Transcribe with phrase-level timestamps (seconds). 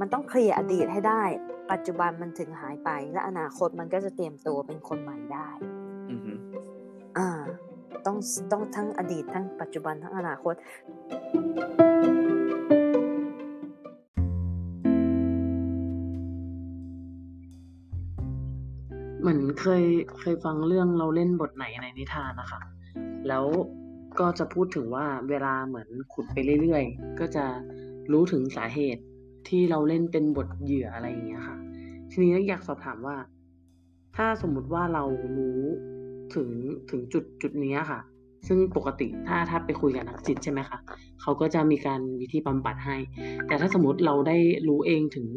[0.00, 1.22] มันต้องเคลียร์อดีตให้ได้
[1.72, 5.48] ปัจจุบันมันถึงหายไป และอนาคตมันก็จะเตรียมตัวเป็นคนใหม่ได้
[6.10, 6.32] อือฮึ
[7.18, 7.28] อ่า
[8.06, 8.16] ต้อง
[8.52, 10.54] ต้องทั้งอดีตทั้งปัจจุบันทั้งอนาคต
[19.20, 19.84] เหมือนเคย
[20.18, 22.60] เคยฟังเรื่องเราเล่นบทไหนในนิทานนะคะ
[23.28, 23.44] แล้ว
[24.20, 27.44] ก็จะพูดถึงว่าเวลาเหมือนขุดไปเรื่อยๆ ก็จะ
[28.12, 29.02] รู้ถึงสาเหตุ
[29.48, 31.56] ที่เราเล่นเป็นบทเหยื่ออะไรอย่างเงี้ยค่ะ
[32.10, 33.16] ทีนี้อยากสอบถามว่า
[34.16, 35.04] ถ้าสมมุติว่าเรา
[35.36, 35.60] รู้
[36.34, 36.48] ถึง
[36.90, 38.00] ถึงจุดจุดนี้ค่ะ
[38.46, 40.78] ซึ่งปกติถ้าถ้าไปคุยกับนักจิตใช่ไหมคะ
[41.20, 42.96] เขาก็จะมีการวิธีบำบัดให้
[43.46, 45.28] แต่ถ้าสมมติเราได้รู้เองถึง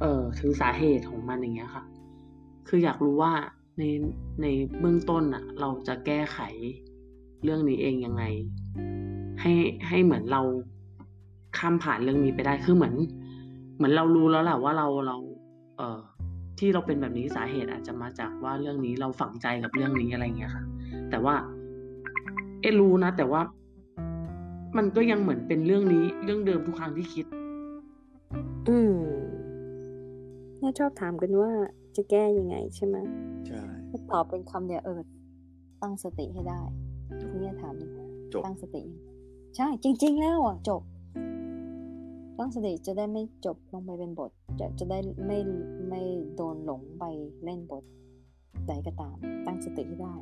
[0.00, 1.84] เอ่อถึงสาเหตุของมันอย่างเงี้ยค่ะ
[2.68, 3.32] คืออยากรู้ว่า
[3.78, 3.82] ใน
[4.42, 4.46] ใน
[4.80, 6.38] เบื้องต้นอะเราจะแก้ไข
[7.46, 8.24] เรื่องนี้เองยังไง
[9.40, 9.52] ให้
[9.88, 10.42] ให้เหมือนเรา
[11.58, 12.94] ข้ามผ่านเรื่องนี้ไปได้คือเหมือน
[13.76, 15.16] เหมือนเรารู้แล้วแหละว่าเราเรา
[15.76, 16.00] เอ่อ
[16.58, 20.64] ที่เราเป็นแบบนี้สาเหตุอาจจะมาจากว่าเรื่องนี้เราฝังใจกับเรื่องนี้อะไรเงี้ยค่ะ
[21.10, 21.34] แต่ว่า
[22.60, 23.40] เอะรู้นะ แต่ว่า
[24.76, 27.26] มันก็ยังเหมือนเป็นเรื่องนี้ เรื่องเดิมทุกครั้งที่คิด
[28.68, 28.96] อืม
[30.60, 31.50] น่าชอบถามกันว่า
[31.96, 32.96] จะแก้ยังไงใช่ไหม
[33.46, 35.00] ใช่ถ้าตอบเป็นคำเดียวเออ
[35.82, 36.60] ตั้งสติให้ได้
[37.20, 38.00] ทีนี้ถามยังไง
[38.32, 39.10] จบตั้งสติยังไง
[39.56, 40.82] ใช่ จริง ๆ แล้วอะ จบ
[42.38, 45.38] ตั้งสติจะได้ไม่จบลงไปเป็นบท จะจะได้ไม่
[45.88, 46.02] ไม่
[46.36, 47.04] โดนหลงไป
[47.44, 47.84] เล่นบท
[48.68, 50.14] ใดก็ตาม ตั้งสติให้ได้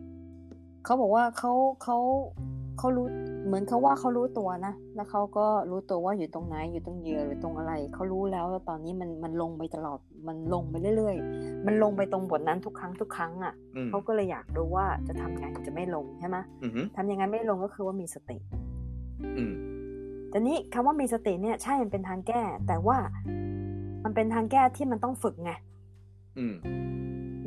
[0.85, 1.99] เขาบอกว่าเขาเขา
[2.79, 3.07] เขารู้
[3.47, 18.39] เหมือนเขาว่าเขารู้ตัวนะ แล้วเขาก็รู้ตัวว่าอยู่ตรงไหนอยู่ตรงเหยื่อหรือตรงอะไร เขารู้แล้วว่าตอนนี้มันมันลงไปตลอดมันลงไปเรื่อย ๆ มันลงไปตรงบทนั้นทุกครั้งทุกครั้งอะอืมเขาก็เลยอยากรู้ว่าจะทำไงจะไม่ลงใช่ไหมอือฮึทำยังไงไม่ลงก็คือว่ามีสติ
[19.39, 19.55] อืม
[20.31, 22.99] แต่นี้คำว่ามีสติเนี่ยใช่มันเป็นทางแก้ แต่ว่า
[24.05, 25.53] มันเป็นทางแก้ที่มันต้องฝึกไง
[26.39, 26.55] อืม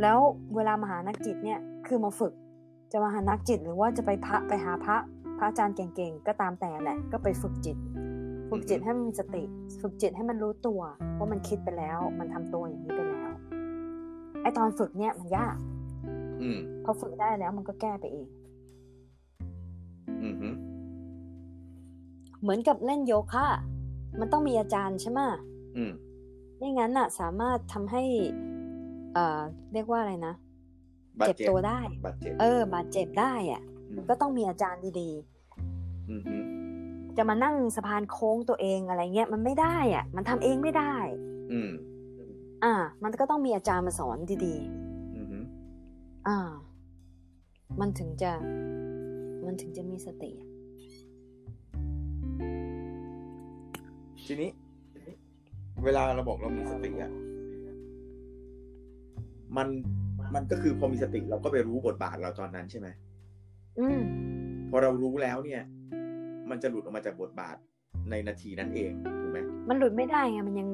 [0.02, 0.20] แล้ว
[0.56, 2.34] เวลามาหานักจิตเนี่ย คือมาฝึก
[2.92, 4.98] จะมาหานักจิตหรือว่าจะไปพระไปหาพระ
[5.38, 7.78] พระอาจารย์เก่งๆก็ตามแต่แหละก็ไปฝึกจิต
[8.50, 9.44] ฝึกจิตให้มันมีสติ
[9.81, 10.81] ฝึกจิตให้มันรู้ตัว
[11.18, 13.31] ว่ามันคิดไปแล้ว มันทำตัวอย่างนี้ไปแล้ว
[14.42, 15.56] ไอตอนฝึกเนี่ยมันยาก
[16.42, 18.28] อืมพอฝึกได้แล้วมันก็แก้ไปเอง
[20.24, 20.50] อือฮึ
[22.42, 23.48] เหมือนกับเล่นโยคะ
[24.19, 25.19] มันต้องมีอาจารย์ใช่ไหม
[25.78, 25.92] อืม
[26.58, 28.04] ไม่งั้นน่ะ สามารถทำให้
[29.14, 29.40] เอ่อ
[29.74, 30.34] เรียกว่าอะไรนะ
[31.19, 33.77] บาดเจ็บเจ็บตัวได้บาดเจ็บเออ บาดเจ็บได้อะม
[34.09, 35.09] ก็ต้องมีอาจารย์ดี
[36.09, 40.94] อือฮึๆจะมานั่งสะพานโค้งตัวเองอะไรเงี้ยมันไม่ได้อะ มันทำเองไม่ได้
[41.52, 41.72] อืม
[42.63, 44.56] อ่า มันก็ต้องมีอาจารย์มาสอนดี
[45.16, 46.38] อือฮึๆอ่า
[47.80, 48.31] มันถึงจะ
[49.46, 50.50] มันถึงจะมีสติอะ
[54.25, 54.50] ทีนี้
[55.84, 57.12] เวลาเราบอกเรามีสติอะ
[59.57, 59.68] มัน
[60.36, 63.06] มันก็คือพอมีสติเราก็ไปรู้บทบาทเราตอนนั้นใช่ไหมอืม
[64.70, 65.62] พอเรารู้แล้วเนี่ย
[66.50, 67.58] มันจะหลุดออกมาจากบทบาท
[68.12, 69.40] ในนาทีนั้นเองถูกไหม
[69.70, 70.70] มันหลุดไม่ได้ไงมันยัง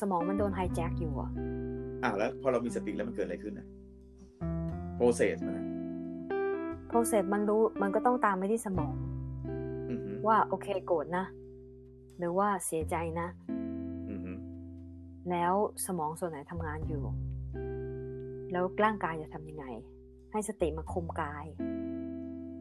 [0.00, 1.30] สมองมันโดนไฮแจ็คอยู่อะ
[2.02, 3.66] อ่าแล้วพอเรามีสติแล้วมันเกิดอะไรขึ้นนะ
[4.98, 5.66] process มันอะ
[6.88, 8.94] โปรเซสมันรู้มันก็ต้องตามไปที่สมอง
[9.90, 11.24] อือฮึว่าโอเคโกรธนะ
[12.18, 13.28] หรือว่าเสียใจนะ
[14.10, 14.32] อือฮึ
[15.30, 15.54] แล้ว
[15.86, 17.02] สมองส่วนไหนทำงานอยู่
[18.52, 19.66] แล้วร่างกายจะทำยังไง
[20.32, 21.44] ให้สติมาคุมกาย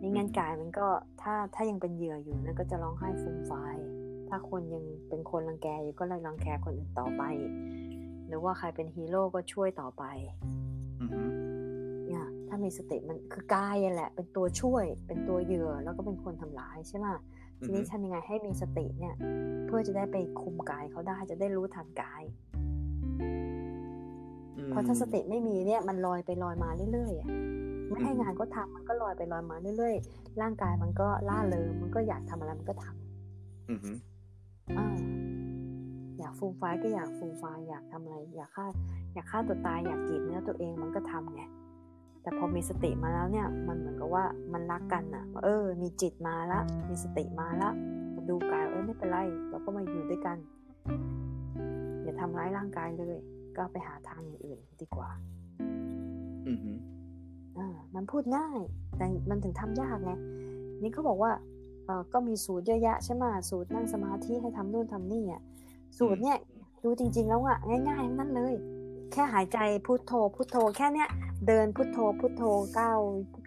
[0.05, 0.87] ไม่งั้นกายมันก็
[1.21, 3.75] ถ้าถ้ายังเป็นเหยื่ออยู่นั่นก็จะร้องไห้ฟูมฟาย
[4.29, 7.23] ถ้าคนยังเป็นคนรังแกอยู่ก็เลยรังแกคนอื่นต่อไป
[8.27, 10.03] หรือว่าใครเป็นฮีโร่ก็ช่วยต่อไป
[11.01, 11.21] อือฮึ
[12.07, 17.07] เนี่ยถ้ามีสติมันคือกายนั่นแหละ เป็นตัวช่วย เป็นตัวเหยื่อแล้วก็เป็นคนทำร้ายใช่ไหม
[17.63, 19.15] ทีนี้ทำยังไงให้มีสติเนี่ย
[19.65, 22.23] เพื่อจะได้ไปคุมกายเขาได้จะได้รู้ทันกาย
[24.57, 27.29] อืมเพราะถ้าสติไม่มีเนี่ย มันลอยไปลอยมาเรื่อยๆอะ
[27.89, 33.91] ไม่ให้งานก็ทำมันก็ลอยไปลอยมาเรื่อยๆ ร่างกายมันก็ล่าเริงมันก็อยากทำอะไรมันก็ทำอือฮึ
[34.77, 34.87] อ่า
[36.19, 38.65] อยากฟูมไฟายก็อยากฟูมไฟายอยากทำอะไร อยากฆ่า
[39.13, 41.41] อยากฆ่าตัวตายอยากกรีดเนื้อตัวเองมันก็ทำไง
[42.21, 44.23] แต่พอมีสติมาแล้วเนี่ย มันเหมือนกับว่า
[44.53, 46.59] มันรักกันอะว่าเออ มีจิตมาละ
[46.89, 47.69] มีสติมาละ
[48.15, 49.17] มาดูกายเออไม่เป็นไร
[49.49, 50.37] เราก็มาอยู่ด้วยกัน
[52.03, 53.21] อย่าทำร้ายร่างกายเลย
[53.57, 55.09] ก็ไปหาทางอย่างอื่นดีกว่า
[56.47, 58.59] อือฮึอ่ามันพูดง่าย
[58.97, 60.11] แต่มันถึงทำยากไง
[60.81, 61.31] นี่เขาบอกว่า
[61.85, 65.41] เออก็มีสูตรเยอะแยะใช่ไหมสูตรนั่งสมาธิให้ทำนู่นทำนี่อะ
[65.97, 66.37] สูตรเนี่ย
[66.83, 68.53] ดูจริง ๆ แล้วอะง่ายๆทั้งนั่นเลย
[69.11, 71.09] แค่หายใจพุทโธพุทโธ แค่เนี้ย
[71.47, 72.43] เดินพุทโธพุทโธ
[72.79, 72.99] ก้าว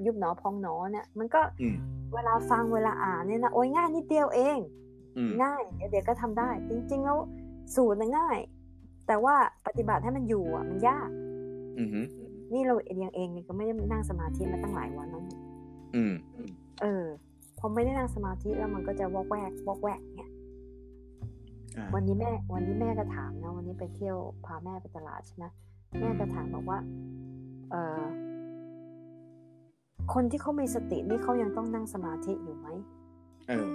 [0.06, 1.76] ยุบหนอพองหนอเนี่ย มันก็อืม
[2.14, 4.58] เวลาฟังเวลาอ่านเนี่ยนะโอ้ยง่ายนิดเดียวเอง
[5.16, 7.18] อืมง่ายเดี๋ยวเดี๋ยวก็ทำได้ จริง ๆ แล้ว
[7.74, 8.38] สูตรน่ะง่าย
[9.06, 9.34] แต่ว่า
[9.66, 11.08] ปฏิบัติให้มันอยู่อะมันยาก
[11.78, 12.00] อืมฮึ
[12.52, 15.38] นี่เราเองเองเนี่ยก็ไม่ได้นั่งสมาธิมาตั้งหลายวันแล้วนี่
[15.94, 16.14] อืม
[16.82, 17.04] เออ
[17.58, 20.30] พอไม่ได้นั่งสมาธิแล้วมันก็จะวอกแวกวอกแวกเนี่ย
[21.76, 24.16] อ่าวันนี้แม่ วันนี้แม่ก็ถามนะ วันนี้ไปเที่ยว
[24.46, 25.44] พาแม่ไปตลาดใช่ไหม
[26.00, 26.78] แม่ก็ถามบอกว่า
[27.70, 28.02] เออ
[30.14, 32.68] คนที่เขามีสตินี่เขายังต้องนั่งสมาธิอยู่ไหม
[33.48, 33.70] เออ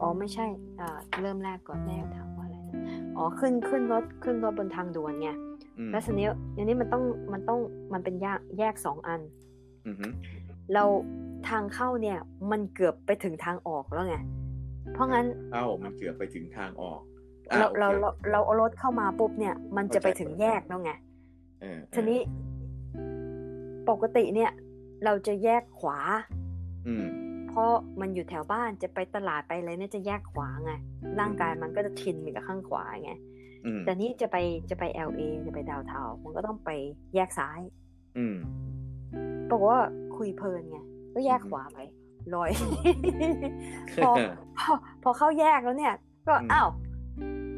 [0.00, 0.46] อ๋อไม่ใช่
[0.80, 2.76] อ่า เริ่มแรกก่อนแม่ถามว่าอะไรนะ
[3.16, 5.53] อ๋อขึ้นขึ้นรถขึ้นรถบนทางด่วนไงอืม
[5.90, 7.60] แล้วทีนี้อันนี้มันต้องมันต้อง
[7.92, 9.20] มันเป็นแยกแยกสองอัน
[9.86, 10.06] อืมฮึ
[10.74, 10.84] เรา
[11.48, 12.18] ทางเข้าเนี่ย
[12.50, 14.16] มันเกือบไปถึงทางออกแล้วไง
[14.92, 17.00] เพราะงั้นเอ้ามันเกือบไปถึงทางออก
[17.52, 20.92] อ่เราโอคเราเราเราเอารถเข้ามาปุ๊บเนี่ย มันจะไปถึงแยกแล้วไง
[21.60, 22.20] เออทีนี้
[23.88, 24.50] ปกติเนี่ย
[25.04, 25.98] เราจะแยกขวา
[26.86, 27.06] อืม
[27.48, 30.72] เพราะมันอยู่แถวบ้านจะไปตลาดไปอะไรเนี่ยจะแยกขวาไง
[31.20, 33.33] ร่างกายมันก็จะทินไปกับข้างขวาไงอืม
[33.84, 34.36] แต่นี่จะไป
[34.70, 36.70] จะไป LA จะไปดาวเทามันก็ต้องไป
[37.14, 37.60] แยกซ้าย
[38.18, 38.36] อืม
[39.50, 39.78] บอกว่า
[40.16, 40.78] คุยเพลินไง
[41.14, 41.78] ก็แยกขวาไป
[42.34, 42.50] ลอย
[44.04, 44.10] พอ
[44.58, 44.72] พอ
[45.02, 45.94] พอเข้าแยกแล้วเนี่ย
[46.28, 46.68] ก็อืมอ้าว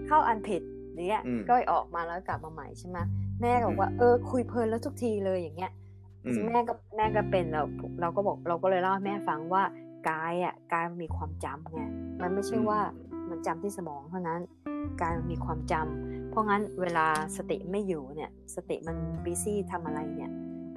[0.06, 0.62] เข้าอันผิด
[1.08, 2.98] เนี่ยอืมก็ออกมาแล้วกลับมาใหม่ใช่ไหม
[3.40, 5.72] แม่ก็บอกว่าเออคุยเพลินแล้วทุกทีเลยอย่างเงี้ย
[6.24, 7.62] อืมแม่ก็แม่ก็เป็นเรา
[8.00, 9.62] เราก็บอกเราก็เลยเล่าให้แม่ฟังว่า
[10.08, 11.82] กายอะกายมันมีความจำไง
[12.22, 12.80] มันไม่ใช่ว่า
[13.30, 14.40] มันจำที่สมองเท่านั้น
[15.00, 17.06] กายมันมีความจำเพราะงั้นเวลา
[17.36, 20.30] สติไม่อยู่เนี่ย สติมันบีซี่ทำอะไรเนี่ย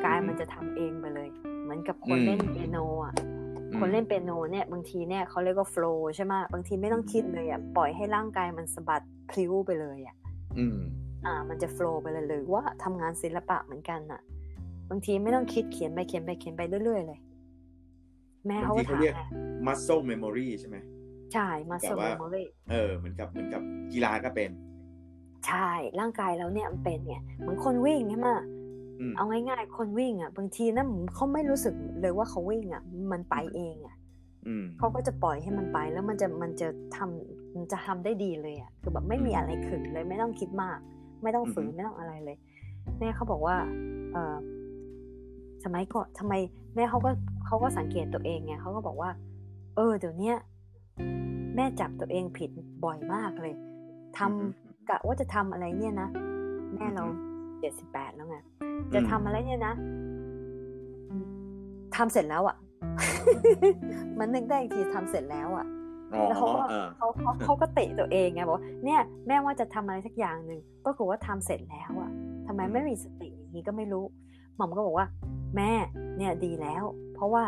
[0.06, 1.30] กายมันจะทำเองไปเลย
[1.64, 3.14] เหมือนกับคนเล่นเปียโนอะ
[3.80, 10.16] คนเล่นเปียโนเนี่ยบางทีเนี่ยเขาเรียกว่าโฟล์ใช่ไหมบางทีไม่ต้องคิดเลยอะปล่อยให้ร่างกายมันสะบัดพลิ้วไปเลยอะ
[10.58, 10.78] อืม
[11.26, 14.22] อ่า มันจะโฟล์ไปเลยหรือว่าทำงานศิลปะเหมือนกันอะ
[14.90, 17.20] บางทีไม่ต้องคิดเขียนไปเขียนไปเขียนไปเรื่อยๆเลย
[18.48, 19.22] แม่เขาก็บางทีถามเขาเรียกไง
[19.66, 20.78] muscle memory ใช่ไหม
[21.34, 23.62] ใช่มาสแต่มว่าองเลยเออเหมือนกับเหมือนกับ
[23.94, 24.50] กีฬาก็เป็น
[25.48, 28.30] ใช่ร่างกายเราเนี่ยมันเป็นไงเหมือนคนวิ่งใช่ไหม
[29.00, 30.86] อืมเอาง่ายๆ คนวิ่งอะ บางทีนะ
[31.16, 33.96] เขาไม่รู้สึกเลยว่าเขาวิ่งอะ มันไปเองอะ
[34.48, 40.78] อืมเขาก็จะปล่อยให้มันไปแล้วมันจะมันจะทำมันจะทำได้ดีเลยอะคือแบบไม่มีอะไรขึงเลยไม่ต้องคิดมาก
[41.24, 42.38] ไม่ต้องฝืนอือฮึไม่ต้องอะไรเลย
[43.00, 43.56] แม่เขาบอกว่า
[44.14, 44.36] เออ
[45.64, 46.34] สมัยก่อนทำไม
[46.76, 47.12] แม่เขาก็
[47.46, 49.10] เขาก็สังเกตตัวเองไงเขาก็บอกว่า
[49.76, 50.36] เออเดี๋ยวเนี้ย
[51.56, 52.50] แม่จับตัวเองผิด
[52.84, 53.54] บ่อยมากเลย
[54.18, 54.46] ทำอือฮึ
[54.90, 56.10] กะว่าจะทำอะไรเนี่ยนะ
[56.76, 57.30] แม่เราอือฮึ
[57.60, 58.38] เจ็ดสิบแปดแล้วไง
[58.94, 59.74] จะทำอะไรเนี่ยนะ
[61.96, 62.56] ทำเสร็จแล้วอะ
[64.20, 65.66] มันนึกได้อีกทีทำเสร็จแล้วอะ
[66.14, 72.12] อ๋อแล้วเขาก็เออเขาเขาเขาก็ติตัวเองไงบอกว่าเนี่ยแม่ว่าจะทำอะไรสักอย่างหนึ่งปรากฏว่าทำเสร็จแล้วอะ
[72.48, 74.06] ทำไมไม่มีสติอย่างนี้ก็ไม่รู้
[74.56, 75.08] หม่อมก็บอกว่า
[75.58, 75.72] แม่
[76.18, 77.44] เนี่ยดีแล้ว เพราะว่า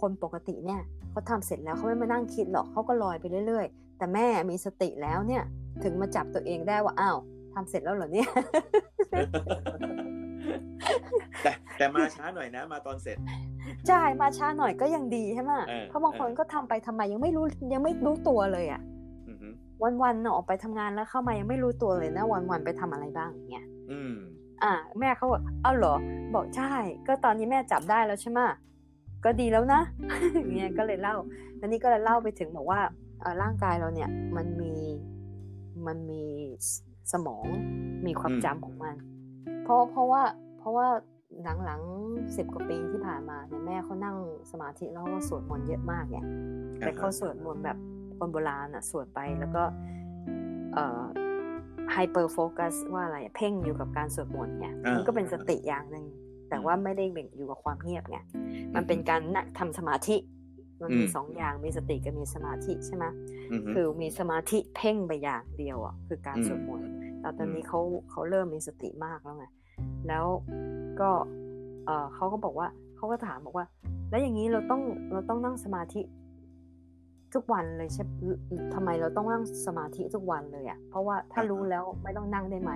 [0.00, 0.80] คนปกติเนี่ย
[1.12, 5.42] เขาทำเสร็จแล้วเขาไม่มานั่งคิดหรอกเขาก็ลอยไปเรื่อย ๆ แต่แม่มีสติแล้วเนี่ย
[5.82, 7.18] ถึงมาจับตัวเองได้ว่าอ้าว
[7.54, 8.28] ทำเสร็จแล้วเหรอเนี่ย
[11.42, 13.16] แต่แต่มาช้าหน่อยนะ มาตอนเสร็จ
[13.88, 18.80] ใช่มาช้าหน่อยก็ยังดีใช่ไหมเออเพราะบางคนเออก็ทำไปทำไมยังไม่รู้ยังไม่รู้ตัวเลยอะ
[19.28, 19.48] อือฮึ
[20.02, 24.14] วันๆเนาะออกไปทำงานแล้วเข้ามายังไม่รู้ตัวเลยนะ วันๆไปทำอะไรบ้างอย่างเงี้ยอืม
[24.62, 25.94] อ่า แม่เขาบอกเอาเหรอ
[26.34, 26.72] บอกใช่
[27.06, 28.40] ก็ตอนนี้แม่จับได้แล้วใช่ไหม
[29.24, 29.80] ก็ดีแล้วนะ
[30.34, 31.16] อย่างเงี้ยก็เลยเล่า
[31.58, 32.80] แล้วนี่ก็เลยเล่าไปถึงบอกว่า
[33.20, 34.74] เอ่อร่างกายเราเนี่ยมันมี
[35.86, 36.24] มันมี
[37.12, 37.46] สมอง
[38.06, 38.96] มีความอืมจำของมัน
[39.64, 40.22] เพราะเพราะว่า
[40.58, 40.86] เพราะว่า
[41.64, 44.16] หลังๆสิบกว่าปีที่ผ่านมาเนี่ยแม่เขานั่ง
[44.50, 46.26] สมาธิแล้วก็สวดมนต์เยอะมากเนี่ย
[46.80, 47.78] แต่เขาสวดมนต์แบบ
[48.18, 49.62] คนโบราณอะสวดไปแล้วก็
[50.74, 51.02] เอ่อ
[51.92, 56.04] hyperfocus ว่าอะไรอะเพ่งอยู่กับการสวดมนต์ไงอ่ามัมันก็เป็นสติอย่างหนึ่ง
[56.52, 58.18] แต่ว่าไม่ได้เพ่งอยู่กับความเงียบไง
[58.74, 60.16] มันเป็นการนั่งทำสมาธิ
[60.82, 63.04] มันมีอืมสองอย่างมีสติกับมีสมาธิใช่ไหม
[63.52, 66.88] อือฮึคือมีสมาธิเพ่งไปอย่างเดียวอะคือการอืมสวดมนต์
[67.20, 67.80] แต่ตอนนี้อืมเขา
[68.10, 69.46] เขาเริ่มมีสติมากแล้วไง
[70.08, 70.26] แล้ว
[71.00, 71.10] ก็
[71.86, 73.66] เออเขาก็บอกว่าเขาก็ถามบอกว่า
[74.10, 74.82] แล้วอย่างนี้เราต้อง
[75.12, 76.00] เราต้องนั่งสมาธิ
[77.34, 78.04] ทุกวันเลยใช่
[78.74, 82.72] ทำไมเราต้องนั่งสมาธิทุกวันเลยอะ เพราะว่าถ้ารู้แล้วไม่ต้องนั่งได้ไหม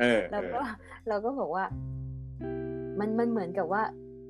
[0.00, 0.62] เออเราเอก็อ
[1.08, 1.64] เราก็บอกว่า
[2.98, 3.82] มันมันเหมือนกับว่า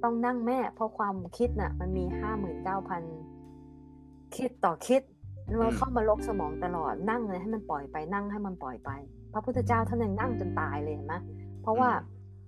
[0.03, 3.03] ต้องนั่งแม่เพราะความคิดน่ะ มันมีห้าหมื่นเก้าพัน
[4.37, 5.03] คิดต่อคิด
[5.61, 8.91] มันเข้ามาลกสมองตลอดนั่งเลยให้มันปล่อยไปนั่งให้มันปล่อยไป
[9.33, 11.15] พระพุทธเจ้าท่านยังนั่งจนตายเลยเห็นไหม
[11.63, 11.91] เพราะว่า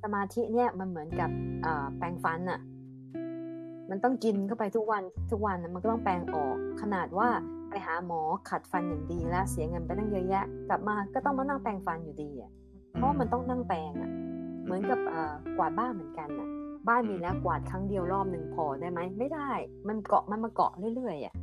[0.02, 1.30] สมาธิเนี่ยมันเหมือนกับ
[1.64, 2.60] อ่าแปรงฟันน่ะ
[3.90, 7.28] มันต้องกินเข้าไปทุกวันทุกวันน่ะมันก็ต้องแปรงออก ขนาดว่า
[7.70, 8.20] ไปหาหมอ
[8.50, 12.50] ขัดฟันอย่างดีแล้วเสียเงินไปตั้งเยอะแยะ กลับมาก็ต้องมานั่งแปรงฟันอยู่ดีอะ
[12.92, 14.10] เพราะว่ามันต้องนั่งแปรงอะ
[14.68, 16.48] เหมือนกับเอ่อกวาดบ้านเหมือนกันอะ
[16.88, 19.50] บ้านมีแล้วกวาดครั้งเดียวรอบหนึ่งพอได้ไหมไม่ได้
[19.88, 21.34] มันเกาะมันมาเกาะเรื่อยๆอะ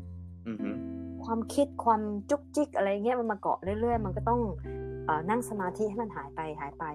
[0.48, 0.70] อือฮึ
[1.24, 4.42] ความคิดความจุกจิกอะไรเงี้ยมันมาเกาะเรื่อยๆ มันก็ต้อง
[5.06, 6.86] เออนั่งสมาธิให้มันหายไปหายไป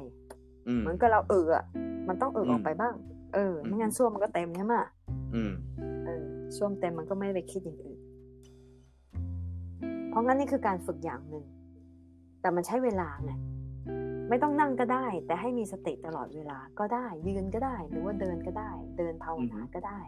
[0.69, 1.65] อืมเหมือนกับเราเอออะ
[2.09, 2.95] มันต้องเอออืมออกไปบ้าง
[3.35, 4.75] เอออืมไม่งั้นส้วมมันก็เต็มใช่ไหม
[5.35, 5.53] อืม
[6.07, 6.25] เออ
[6.57, 7.99] ส้วมเต็มมันก็ไม่ไปคิดอย่างอื่น
[10.11, 11.45] เพราะงั้นนี่คือการฝึกอย่างหนึ่ง
[12.41, 13.33] แต่มันใช้เวลาไง
[14.31, 20.01] ไม่ต้องนั่งก็ได้ แต่ให้มีสติตลอดเวลาก็ได้ ยืนก็ได้ หรือว่าเดินก็ได้ เดินภาวนาก็ได้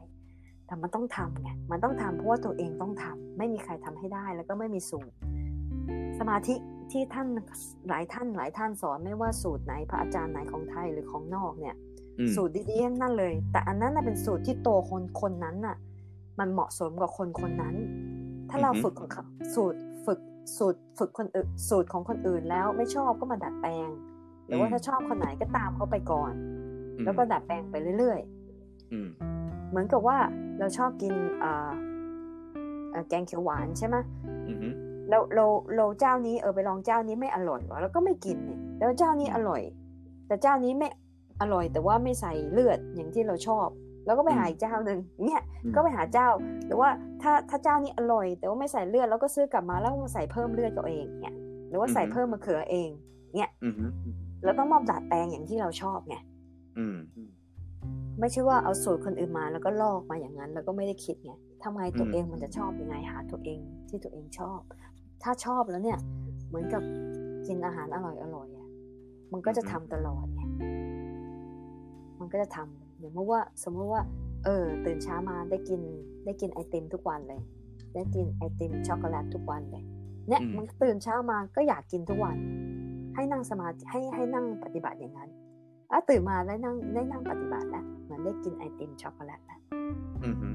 [0.67, 5.14] แต่มันต้องทำไงมันต้องทำเพราะว่าตัวเองต้องทำไม่มีใครทำให้ได้แล้วก็ไม่มีสูตร
[6.19, 6.55] สมาธิ
[6.91, 7.29] ที่ท่าน
[7.88, 11.76] หลายท่านหลายท่านสอนไม่ว่าสูตรไหนพระอาจารย์ไหนของไทยหรือของนอกเนี่ย
[12.19, 15.76] อืมสูตรดีๆทั้งนั่นเลย แต่อันนั้นน่ะเป็นสูตรที่โตวคนคนนั้นน่ะ
[16.38, 17.75] มันเหมาะสมกับคนคนนั้น
[18.50, 19.25] ถ้าเราอือฮึฝึกของเขา
[19.55, 20.19] สูตรฝึก
[20.57, 24.12] สูตรฝึกคนอื่นสูตรของคนอื่นแล้วไม่ชอบก็มาดัดแปลงห
[24.53, 26.33] รือว่าถ้าชอบคนไหนก็ตามเขาไปก่อน
[27.05, 28.21] แล้วก็ดัดแปลงไปเรื่อย
[28.93, 30.17] อืมๆเหมือนกับว่า
[30.59, 31.71] เราชอบกินเอ่อ
[32.91, 33.97] เอ่อแกงเขียวหวานใช่ไหม
[34.49, 34.69] อือฮึ
[35.11, 39.63] เราเราเราเจ้านี้เออไปลองเจ้านี้ไม่อร่อยวะแล้วก็ไม่กินเนี่ยแล้วเจ้านี้อร่อย
[40.27, 40.89] แต่เจ้านี้ไม่
[41.41, 43.69] อร่อย แต่ว่าไม่ใส่เลือดอย่างที่เราชอบ
[44.07, 46.29] แล้วก็ไปหาอีกเจ้าหนึ่งเนี่ยอืมก็ไปหาเจ้า
[46.67, 46.91] หรือว่า
[47.23, 51.35] ถ้าถ้าเจ้านี้อร่อย แต่ว่าไม่ใส่เลือดแล้วก็ซื้อกลับมาแล้วมาใส่เพิ่มเลือดตัวเองเนี่ย
[51.69, 52.89] หรือว่าใส่เพิ่มมะเขือเอง
[53.35, 53.51] เนี่ย
[54.43, 56.17] อือฮึเราต้องมาดัดแปลงอย่างที่เราชอบไง
[56.79, 56.97] อืม
[58.21, 61.33] ไม่ใช่ว่าเอาสูตรคนอื่นมาแล้วก็ลอกมาอย่างนั้น แล้วก็ไม่ได้คิดไง
[61.63, 64.61] ทำไงตัวอืมเองมันจะชอบยังไงหาตัวเองที่ตัวเองชอบ
[65.23, 65.99] ถ้าชอบแล้วเนี่ย
[66.49, 66.83] เหมือนกับ
[67.47, 68.69] กินอาหารอร่อยอร่อยอะ
[69.33, 70.41] มันก็จะทำตลอดไง
[72.21, 74.03] มันก็จะทำอย่างเมื่อว่า สมมติว่า
[74.45, 75.81] เออ ตื่นเช้ามาได้กิน
[76.25, 77.41] ได้กินไอติมทุกวันเลย
[77.95, 79.85] ได้กินไอติมช็อกโกแลตทุกวันเลย
[80.29, 82.37] เนี่ยอืมมันตื่นเช้ามาก็อยากกินทุกวัน
[83.14, 85.31] ให้นั่งสมาธิให้ให้นั่งปฏิบัติอย่างนั้น
[85.90, 89.61] อะตื่นมาได้นั่งได้นั่งปฏิบัติแล้วเหมือนได้กินไอติมช็อกโกแลตแล้ว
[90.25, 90.49] อือฮึ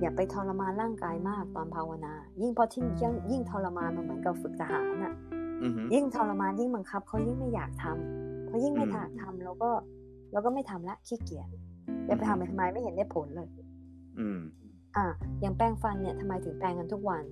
[0.00, 5.14] อย่าไปทรมานร่างกายมากตอนภาวนา ยิ่งพอที่ยิ่งยิ่งทรมานมันเหมือนกับฝึกทหารน่ะ
[5.62, 9.70] อือฮึยิ่งทรมานยิ่งบังคับเขายิ่งไม่อยากทำเพราะยิ่งไม่อืมอยากทำเราก็
[10.32, 11.48] เราก็ไม่ทำละขี้เกียจ
[12.08, 13.48] จะไปทำไปทำไมไม่เห็นได้ผลเลย
[14.18, 14.40] อืม
[14.96, 15.06] อะ
[15.40, 17.24] อย่างแปรงฟันเนี่ยทำไมถึงแปรงกันทุกวัน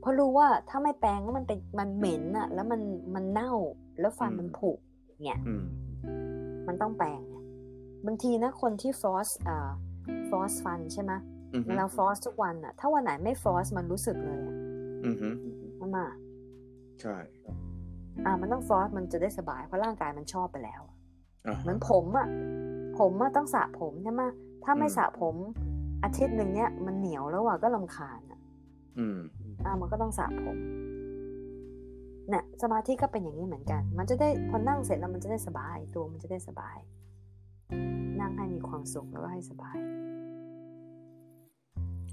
[0.00, 2.80] เพราะรู้ว่าถ้าไม่แปรงแล้วมันเป็นมันเหม็นอะแล้วมัน
[3.14, 3.52] มันเน่า
[4.00, 4.70] แล้วฟันอืมมันผุ
[5.22, 5.64] เนี่ยอืม
[6.68, 7.36] มันต้องแปรงไง
[8.06, 9.70] บางทีนะคนที่ฟลอสอ่า
[10.28, 11.12] ฟลอสฟันใช่ไหม
[11.54, 14.56] อือฮึเวลาฟลอสทุกวันอะถ้าวันไหนไม่ฟลอสมันรู้สึกเลยอะ
[15.06, 15.28] อือฮึ
[15.80, 16.06] มันมา
[17.00, 17.16] ใช่
[18.26, 20.96] อ่า มันต้องฟลอสมันจะได้สบาย เพราะร่างกายมันชอบไปแล้วอะ
[21.46, 22.28] อ่าเหมือนผมอะ
[22.98, 24.22] ผมอะต้องสระผมใช่ไหม
[24.64, 25.34] ถ้าไม่อืมสระผม
[26.04, 28.40] อาทิตย์หนึ่งเนี้ยมันเหนียวแล้วอะก็ลำคาญอะ
[28.98, 29.18] อืม
[29.64, 30.56] อ่ามันก็ต้องสระผม
[32.28, 36.76] เนี่ยสมาธิก็เป็นอย่างนี้เหมือนกัน มันจะได้พอนั่งเสร็จแล้วมันจะได้สบายตัวมันจะได้สบาย
[38.20, 39.76] นั่งให้มีความสุขแล้วก็ให้สบาย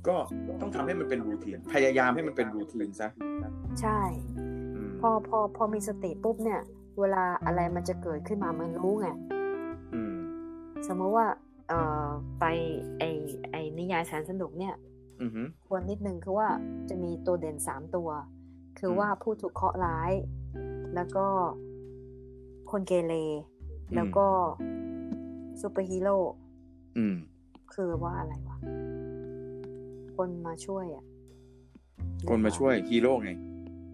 [0.08, 0.18] ก็
[0.62, 3.10] ต้องทำให้มันเป็นรูทีนพยายามให้มันเป็นรูทีนซะ
[3.82, 4.01] ใช่
[4.75, 6.62] อืมพอพอพอมีสติปุ๊บเนี่ย
[7.00, 9.08] เวลาอะไรมันจะเกิดขึ้นมามันรู้ไง
[9.94, 10.16] อืม
[10.88, 11.28] สมมติว่า
[11.70, 12.08] เอ่อ
[12.39, 12.46] ไป
[13.00, 13.04] ไอ
[13.51, 14.75] ไอนิยายแสนสนุกเนี่ย
[15.22, 16.50] อือฮึควรนิดนึงคือว่า
[16.89, 18.10] จะมีตัวเด่นสามตัว
[18.80, 20.12] คือว่าผู้ถูกเคราะห์ร้าย
[20.96, 21.26] แล้วก็
[22.72, 23.14] คนเกเร
[23.96, 24.28] แล้วก็
[25.62, 26.18] ซูเปอร์ฮีโร่
[26.98, 27.16] อืม
[27.74, 28.58] คือว่าอะไรวะ
[30.16, 31.04] คนมาช่วยอะ
[32.30, 33.32] คนมาช่วยฮีโร่ไง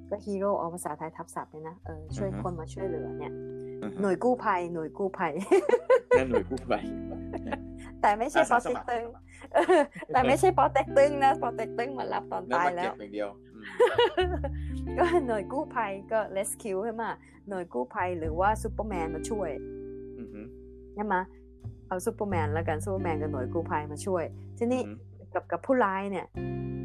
[0.10, 3.34] ก็ฮีโร่เอาภาษาไทยทับศัพท์เนี่ยนะ เออช่วยอือฮะคนมาช่วยเหลือเนี่ย
[3.84, 5.34] อ่าฮะหน่วยกู้ภัย หน่วยกู้ภัย
[6.18, 6.84] นั่นหน่วยกู้ภัย
[8.02, 9.04] แต่ไม่ใช่อาปอสาสเต็กมัครตึง
[9.54, 9.82] เออ
[10.14, 13.45] แต่ไม่ใช่ปอเต็กตึงนะปอเต็กตึงมารับตอนนั่นตายมาแล้เก็วบอย่างเดียวอืม
[14.98, 17.04] ก็หน่วยกู้ภัยก็ rescue ใช่ไหม
[17.50, 19.50] หน่วยกู้ภัยหรือว่าซูเปอร์แมนมาช่วย
[20.20, 20.42] อือฮึ
[20.96, 21.16] ใช่ไหม
[21.88, 24.24] เอาซูเปอร์แมนแล้วกันซูเปอร์แมนกับหน่วยกู้ภัยมาช่วย
[24.58, 26.26] ทีนี้อือฮึกับกับผู้ร้ายเนี่ย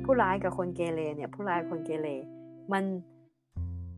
[0.04, 2.08] ผู้ร้ายกับคนเกเรเนี่ย ผู้ร้ายกับคนเกเร
[2.72, 2.84] มัน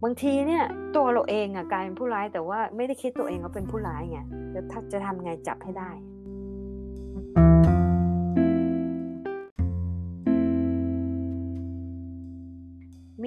[0.02, 0.64] บางทีเนี่ย
[0.96, 4.18] ตัวเราเองอะกลายเป็นผู้ร้ายแต่ว่าไม่ได้คิดตัวเองว่าเป็นผู้ร้ายไง
[4.54, 5.90] จะถ้าจะทำไงจับให้ได้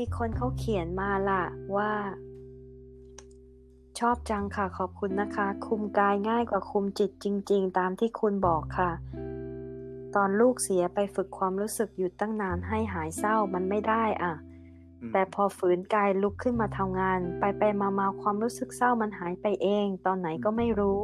[0.07, 1.43] มีคนเขาเขียนมาล่ะ
[1.77, 1.91] ว่า
[3.99, 8.91] ชอบจังค่ะขอบคุณนะคะ คุมกายง่ายกว่าคุมจิตจริง ๆ ตามที่คุณบอกค่ะ
[10.15, 14.33] ตอนลูกเสียไปฝึกความรู้สึกอยู่ตั้งนานให้หายเศร้ามันไม่ได้อะ
[15.01, 21.03] อืมแต่พอฝืนกายลุกขึ้นมาทำงาน ไปไปมามาความรู้สึกเศร้ามันหายไปเอง ตอนไหนก็ไม่รู้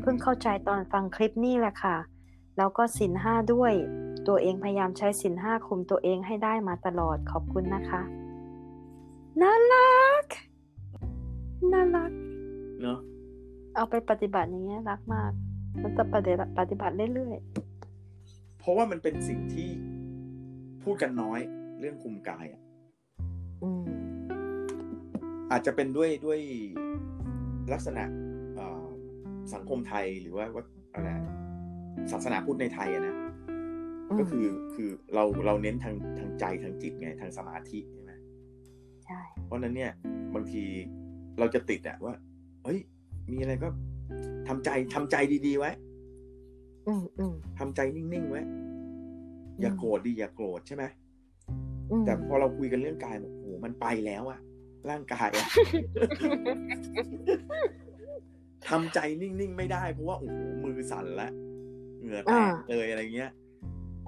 [0.00, 1.96] เพิ่งเข้าใจตอนฟังคลิปนี่แหละค่ะ
[2.56, 3.74] แล้วก็สินห้าด้วย
[4.28, 8.02] ตัวเองพยายามใช้สินห้าคุมตัวเองให้ได้มาตลอดขอบคุณนะคะ
[9.42, 10.24] น่ารัก
[11.72, 12.10] น่ารัก
[12.82, 12.98] เนาะ
[13.74, 15.32] เอาไปปฏิบัติอย่างเงี้ยรักมาก
[15.82, 17.38] มันจะปฏิบัติปฏิบัติเรื่อย
[18.58, 19.68] เพราะว่ามันเป็นสิ่งที่
[20.82, 21.40] พูดกันน้อย
[21.80, 23.84] เรื่องคุมกายอะๆอืม
[25.50, 26.40] อาจจะเป็นด้วยด้วย
[27.72, 28.04] ลักษณะ
[28.56, 28.86] เอ่อ
[29.54, 30.64] สังคมไทยหรือว่าว่า
[30.94, 31.08] อะไร
[32.12, 33.16] ศาสนาพุทธในไทยอะนะ
[34.18, 37.78] ก็คือคือเราเราเน้นทางทางใจทางจิตไงทางสมาธิ
[39.08, 39.92] ใช่ไหมใช่เพราะฉะนั้นเนี่ย
[40.34, 40.62] บางที
[41.38, 42.14] เราจะติดอะว่า
[42.64, 42.78] เฮ้ย
[43.30, 43.68] มีอะไรก็
[44.48, 45.70] ทำใจทำใจดีๆไว้
[46.88, 48.42] อืมอืมทำใจนิ่งๆไว้
[49.60, 50.84] อย่าโกรธดิอย่าโกรธใช่ไหม
[51.90, 54.38] อืมแต่พอเราคุยกันเรื่องกายบอกโอ้โหมันไปแล้วอะ
[54.90, 55.46] ร่างกายอะ
[58.68, 61.30] ทำใจนิ่งๆไม่ได้เพราะว่าโอ้โหมือสั่นแล้ว
[62.00, 63.30] เหงื่อแตกเลยอะไรเงี้ย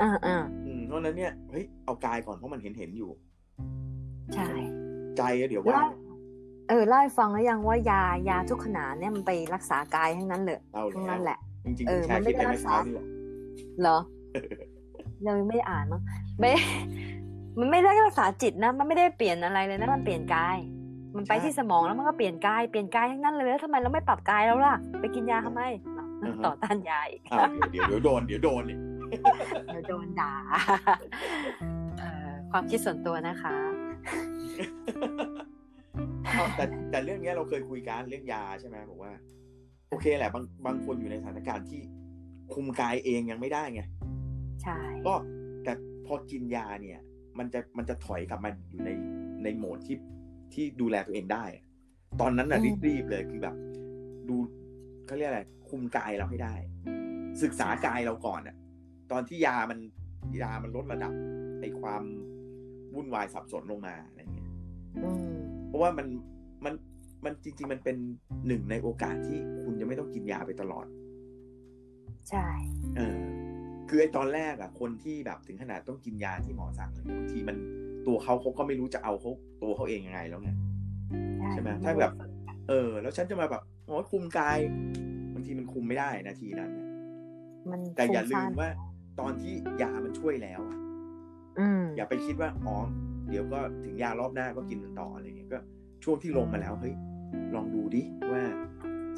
[0.03, 3.11] อ่าอ่าอืมเพราะฉะนั้นเนี่ยเฮ้ยเอากายก่อนเพราะมันเห็นเห็นๆอยู่
[4.35, 4.49] ใช่
[5.17, 5.89] ใจอะเดี๋ยวว่าเล่า
[6.69, 13.07] เออเล่าให้ฟังแล้วยังว่ายายาทุกขนาดเนี่ยมันไปรักษากายทั้งนั้นเลยเล่าทั้งแล้นั้วนแหละจริงๆเออแชมัร์นคไม่ลิปได้ไปรัเมื่กอษาเช้านี่แหละ
[13.81, 13.99] เหรอ
[15.23, 16.01] เรายังไม่ได้อ่านมั้ง
[16.39, 16.51] ไม่
[17.59, 20.57] มันไม่ได้รักษาจิตนะมันไม่ได้เปลี่ยนอะไรเลยนะมันเปลี่ยนกาย
[21.17, 25.63] มันไปที่สมองแล้วมันก็เปลี่ยนกายเปลี่ยนกายทั้งนั้นเลยแล้วทำไมเราไม่ปรับกายแล้วล่ะ ไปกินยาทำไม
[26.23, 28.79] อ้าวต่อต้านยาอีกอ้าวเดี๋ยวเดี๋ยวเดี๋ยวโดนเดี๋ยวโดนนี่
[29.67, 30.35] เดี๋ยวโดนด่า
[31.99, 34.40] เอ่อความคิดส่วนตัวนะคะเอา
[36.57, 39.13] แต่แต่เรื่องเนี้ยเราเคยคุยกันเรื่องยาใช่ไหมบอกว่า
[39.91, 41.81] โอเคแหละ บางบางคนอยู่ในสถานการณ์ที่
[42.55, 43.83] คุมกายเองยังไม่ได้ไง
[44.63, 45.15] ใช่ก็
[45.65, 45.73] แต่
[46.07, 47.01] พอกินยาเนี่ย
[47.39, 48.91] มันจะมันจะถอยกลับมาอยู่ใน
[49.43, 49.97] ในโหมดที่
[50.55, 51.45] ที่ดูแลตัวเองได้
[52.21, 53.57] ตอนนั้นน่ะรีบๆเลยคือแบบ
[54.29, 54.37] ดู
[55.07, 56.55] เขาเรียกอะไรคุมกายเราให้ได้
[57.43, 58.57] ศึกษากายเราก่อนอะ
[59.13, 59.79] ตอนที่ยามัน
[60.43, 61.13] ยามันลดระดับ
[61.61, 62.03] ไอความ
[62.95, 64.40] วุ่นวายสับสนลงมาอะไรเงี้ยอืม
[65.69, 66.07] เพราะว่ามัน
[66.65, 66.75] มัน
[67.25, 67.97] มันจริง ๆ มันเป็น
[68.47, 70.87] หนึ่งในโอกาสที่คุณจะไม่ต้องกินยาไปตลอด
[72.31, 72.47] ใช่
[72.97, 73.19] เออ
[73.89, 77.57] คือไอ้ตอนแรกอะคนที่แบบถึงขนาดต้องกินยาที่หมอสั่งเลยบางทีมัน
[78.07, 79.31] ตัวเขาเขาก็ไม่รู้จะเอาเขา
[79.63, 80.51] ตัวเขาเองยังไงแล้วไง
[81.53, 82.13] ใช่ไหมถ้าแบบ
[82.69, 84.59] เออ แล้วฉันจะมาแบบโอ้คุมกาย
[85.35, 86.87] บางทีมันคุมไม่ได้นาทีนั้นน่ะ
[87.71, 88.69] มันแต่อย่าลืฟุ้งมซ่นว่า
[89.21, 90.79] ตอนที่ยามันช่วยแล้วอะ
[91.59, 92.77] อืมอย่าไปคิดว่าอ๋อ
[93.31, 95.59] เดี๋ยวก็ถึงยารอบหน้าก็กินมันต่ออะไรเงี้ยก็
[96.05, 96.95] ช่วงที่ลงมาแล้วเฮ้ย
[97.55, 98.43] ลองดูดิว่า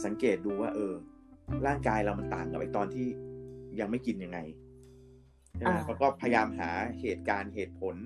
[0.05, 0.92] สังเกตดูว่า เออ
[1.66, 3.07] ร่างกายเรามันต่างกับไอตอนที่
[3.81, 4.38] ยังไม่กินยังไง
[5.57, 6.70] ใช่ไหมอ่าแล้วก็พยายามหา
[7.01, 7.96] เหตุการณ์เหตุผล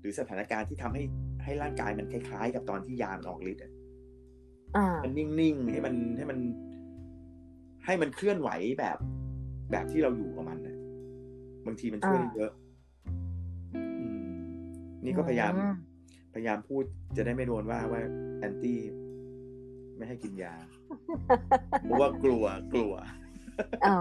[0.00, 1.02] หรือสถานการณ์ที่ทำให้
[1.44, 3.72] ให้ร่างกายมันคล้ายๆ กับตอนที่ยามันออกฤทธิ์อะ
[4.76, 6.38] อ่ามันนิ่งๆให้มันให้มัน
[7.86, 8.98] ให้มันเคลื่อนไหวแบบ
[9.70, 10.76] แบบที่เราอยู่กับมันนะ
[11.66, 12.65] บางทีมันช่วยได้เยอะอืม
[15.06, 15.74] นี่ก็พยายามอืม
[16.34, 16.82] พยายามพูด
[17.16, 18.00] จะได้ไม่โดนว่าว่า
[18.38, 18.78] แอนตี้
[19.96, 20.54] ไม่ให้กินยา
[21.82, 22.92] เพราะว่ากลัวกลัว
[23.86, 23.98] อ๋อ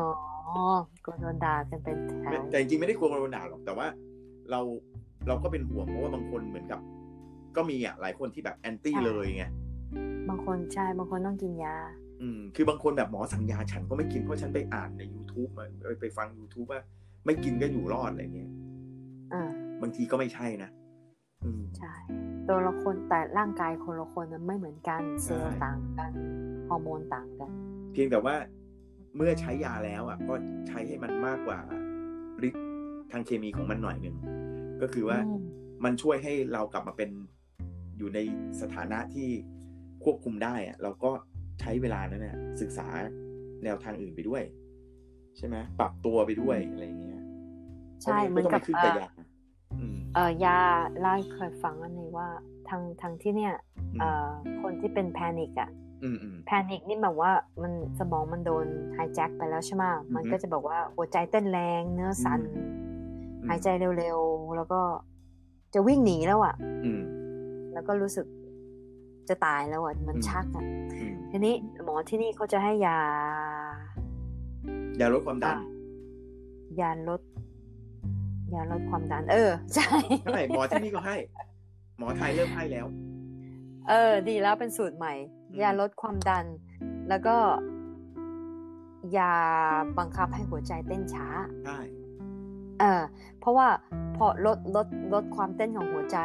[1.06, 3.88] กลัวโดนด่ากันเป็นแถวแต่จริงๆไม่ได้กลัวโดนด่าหรอกแต่ว่า
[4.52, 4.62] เรา
[5.28, 6.80] เราก็เป็นห่วงเพราะว่าบางคนเหมือนกับ
[7.56, 9.46] ก็มีอะหลายคนที่แบบแอนตี้เลยไง
[10.30, 11.76] บางคนใช่บางคนต้องกินยา
[12.22, 16.82] อืม คือบางคนแบบหมอสั่งยาฉันก็ไม่กินเพราะฉันไปอ่านใน YouTube มาไปไปฟัง YouTube ว่า
[17.26, 18.52] ไม่กินก็อยู่รอดอะไรเงี้ย
[19.34, 19.50] อ่า
[19.82, 20.85] บางทีก็ไม่ใช่นะอืมใช่
[22.50, 26.12] ตัวละคนแต่ร่างกายคนละคนมันไม่เหมือนกันเซลล์ใช่ต่างกัน
[26.70, 27.50] ฮอร์โมนต่างกัน
[27.92, 28.36] เพียงแต่ว่า
[29.16, 30.34] เมื่อใช้ยาแล้วอะก็
[30.68, 31.60] ใช้ให้มันมากกว่า
[32.48, 32.64] ฤทธิ์
[33.12, 34.16] ทางเคมีของมันหน่อยหนึ่ง
[34.82, 35.38] ก็คือว่าอืม
[35.84, 37.10] มันช่วยให้เรากลับมาเป็น
[37.98, 38.20] อยู่ใน
[38.62, 39.30] สถานะที่
[40.04, 41.12] ควบคุมได้อะเราก็
[41.60, 42.88] ใช้เวลานั้นน่ะศึกษา
[43.64, 44.44] แนวทางอื่นไปด้วย
[45.38, 47.22] ใช่ไหมปรับตัวไปด้วยอะไรอย่างเงี้ย
[48.04, 49.15] ใช่เหมือนพราะกับไต้องไปขึ้นเอ่กับอยาอืม
[50.16, 50.58] เอ่อยา
[51.00, 52.28] เล่าให้เคยฟังอันนี้ว่า
[52.70, 54.28] ทางทางที่เนี่ยอืมเอ่อ
[54.62, 55.70] คนที่เป็นแพนิกอะ
[56.04, 62.62] อืมอืมแพนิคนี่แบบว่ามันสมองมันโดนไฮแจ็คไปแล้วใช่ไหมมันอือฮึก็จะบอกว่าหัวใจเต้นแรงเนื้อสั่นอื
[63.46, 64.82] มหายใจเร็วๆ แล้วก็
[65.74, 67.02] จะวิ่งหนีแล้วอะอืม
[67.74, 68.26] แล้วก็รู้สึก
[69.30, 70.66] จะตายแล้วอะมันอืมชักอะ
[71.02, 72.98] อืมทีนี้หมอที่นี่เขาจะให้ยา
[75.00, 75.58] ยาลดความดัน
[76.82, 77.22] ยาลด
[78.54, 79.90] ยาลดความดัน เออ ใช่
[80.26, 81.16] ใช่หมอที่นี่ก็ให้
[81.98, 82.86] หมอไทยเริ่มให้แล้ว
[83.90, 85.14] เออ ดีแล้วเป็นสูตรใหม่
[85.50, 86.46] อืมยาลดความดัน
[87.10, 87.36] แล้วก็
[89.18, 89.34] ยา
[90.00, 91.28] บังคับให้หัวใจเต้นช้า
[91.66, 91.80] ใช่
[92.80, 93.02] เออ
[93.40, 93.68] เพราะว่า
[94.16, 96.18] พอลดลดลดความเต้นของหัวใจ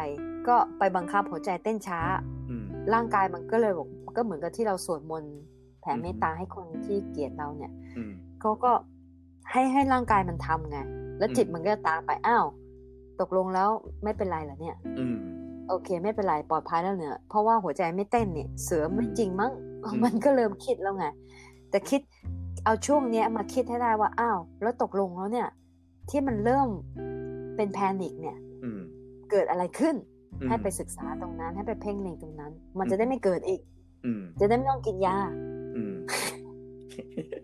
[0.49, 2.01] ก็ไปบังคับหัวใจเต้นช้า
[2.49, 5.35] อืมร่างกายมันก็เลยบอกก็เหมือนกับที่เราสวดมนต์
[5.81, 8.73] แผ่อืมเมตตาให้คนที่เกลียดเราเนี่ยอืมเขาก็
[9.51, 10.79] ให้ให้ร่างกายมันทำไง
[11.21, 12.47] แล้วอืมจิตมันก็ตามไปอ้าว
[13.21, 13.69] ตกลงแล้ว
[14.05, 15.17] ไม่เป็นไรเหรอเนี่ย อืม
[15.69, 19.53] โอเค ไม่เป็นไรปลอดภัยแล้วเนี่ยเพราะว่าหัวใจไม่เต้นเนี่ย เสือไม่อืมจริงมั้ง
[19.85, 21.07] อืมมันก็เริ่มคิดแล้วไง
[21.71, 22.01] แต่คิด
[22.65, 25.49] เอาช่วงเนี้ยมาคิดให้ได้ว่าอ้าวแล้วตกลงแล้วเนี่ย
[26.11, 26.69] ที่มันเริ่ม
[27.57, 28.81] เป็นแพนิคเนี่ยอืม
[29.31, 29.95] เกิดอะไรขึ้น
[30.41, 33.61] อืมให้ไปศึกษาตรงนั้น ให้ไปเพ่งเล็งตรงนั้น มันจะได้ไม่เกิดอีก
[34.05, 35.17] อืมจะได้ไม่ต้องกินยา
[35.77, 35.95] อืม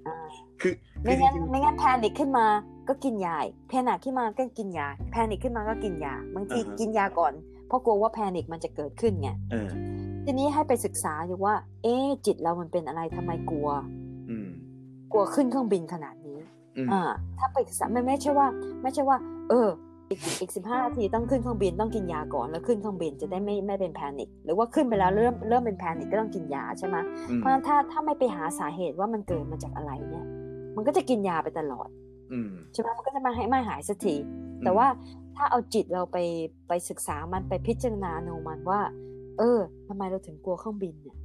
[0.07, 0.17] อ่า
[0.61, 2.47] คือคืไม่งั้นไม่งั้น panic ขึ้นมา
[2.89, 3.37] ก็กินยา
[3.69, 7.33] panic ขึ้นมาก็กินยา panic ขึ้นมาก็กินยา บางทีกินยาก่อน
[7.69, 9.69] เพราะกลัวว่า panic มันจะเกิดขึ้นไงๆเออ
[10.25, 13.69] ทีนี้ให้ไปศึกษาดูว่า เอ๊ะจิตเรามันเป็นอะไรทำไมกลัว
[14.31, 14.49] อืม
[15.13, 16.39] กลัวขึ้นเครื่องบินขนาดนี้
[16.77, 17.03] อืมอ่า
[17.39, 18.47] ถ้าไปศึกษาไม่ไม่ใช่ว่า
[18.83, 19.17] ไม่ใช่ว่า
[19.51, 19.69] เออ
[20.11, 26.97] อีกอีกสิบห้านาทีต้องขึ้นเครื่องบินต้องกินยาก่อนแล้วขึ้นเครื่องบินจะได้ไม่ไม่เป็น panic หรือว่าขึ้นไปแล้วเริ่มเริ่มเป็น panic ก็ต้องกินยาใช่ไหม
[27.31, 30.27] อืมเพราะฉะนั้นถ้าถ้าไม่ไปหาสาเหตุว่ามันเกิดมาจากอะไรเนี่ย
[30.77, 32.06] มันก็จะกินยาไปตลอดอืม
[32.73, 34.15] ใช่ไหมมันก็จะมาให้ไม่หายสักที
[34.65, 34.87] แต่ว่า
[35.37, 36.17] ถ้าเอาจิตเราไป
[36.69, 38.81] ไปศึกษามันไปพิจารณาโนมันว่า
[39.39, 39.59] เออ
[39.89, 41.17] ทำไมเราถึงกลัวเครื่องบินเนี่ย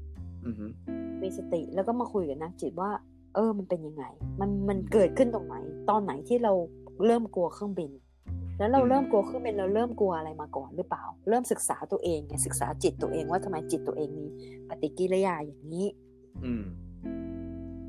[0.45, 0.55] อืม
[1.21, 2.91] มีสติแล้วก็มาคุยกับนักจิตว่า
[3.35, 4.03] เออ มันเป็นยังไง
[4.39, 5.55] มันมันเกิดขึ้นตรงไหน
[5.89, 6.53] ตอนไหนที่เรา
[7.05, 7.91] เริ่มกลัวเครื่องบิน
[8.57, 14.25] แล้วเราเริ่มกลัวเครื่องบินเราเริ่มกลัวอะไรมาก่อนหรือเปล่า เริ่มศึกษาตัวเองไงศึกษาจิตตัวเองว่าทำไมจิตตัวเองมี
[14.69, 15.87] ปฏิกิริยาอย่างนี้
[16.45, 16.63] อืม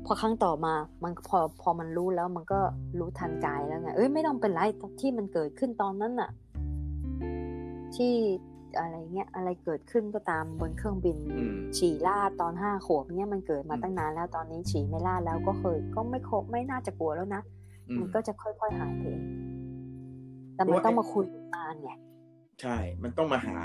[0.05, 2.59] พอครั้งต่อมามันพอพอมันรู้แล้วมันก็
[2.99, 4.61] รู้ทันกายแล้วไงเอ้ยไม่ต้องเป็นไร
[5.01, 6.29] ที่มันเกิดขึ้นตอนนั้นน่ะ
[7.95, 8.13] ที่
[8.79, 17.41] อะไรเงี้ยอะไรเกิดขึ้นก็ตามบนเครื่องบินอืมฉี่ลาดตอนห้าขวบเนี้ยมันเกิดมาอืมตั้งนานแล้วตอนนี้ฉี่ไม่ลาดแล้วก็เคย ก็ไม่ครบไม่น่าจะกลัวแล้วนะ
[17.89, 19.21] อืมันมก็จะค่อยๆหายไปเอง
[20.55, 21.89] แต่มันเพราะว่าต้องมาคุยนานไง
[22.61, 23.55] ใช่ มันต้องมาหา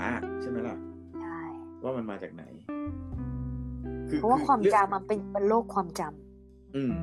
[0.41, 0.77] ใช่ไหมล่ะ
[1.21, 1.39] ใช่
[1.83, 2.43] ว่ามันมาจากไหน
[4.19, 6.28] เพราะว่าความเรื่องจำมันเป็นเป็นโรคความจำ
[6.75, 6.93] อืม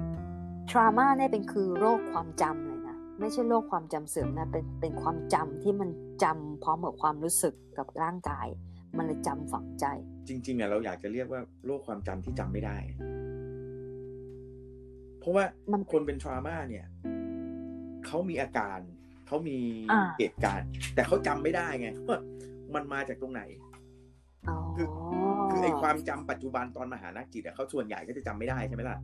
[0.71, 5.91] ทรามาเนี่ยเป็นคือโรคความจำเลยนะไม่ใช่โรคความจำเสื่อมนะเป็นเป็นความจำที่มัน
[6.23, 8.47] จำพร้อมกับความรู้สึกกับร่างกาย
[8.97, 9.85] มันเลยจำฝังใจ
[10.29, 12.77] จริงๆอะเราอยากจะเรียกว่าโรคความจำที่จำไม่ได้
[15.21, 16.87] เพราะว่ามันคนเป็นทรามาเนี่ย
[18.07, 18.79] เขามีอาการ
[19.27, 19.59] เขามี
[19.93, 22.19] อ่าเหตุการณ์ แต่เขาจำไม่ได้ไงว่า
[22.75, 23.43] มันมาจากตรงไหน
[24.49, 24.89] อ๋อคือ
[25.51, 28.99] คือไอ้ความจำปัจจุบันตอนมหานักจิตอะเขาส่วนใหญ่ก็จะจำไม่ได้ใช่ไหมล่ะ